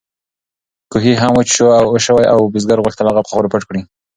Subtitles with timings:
[0.91, 1.49] کوهی هم وچ
[2.05, 3.81] شوی و او بزګر غوښتل هغه په خاورو پټ کړي.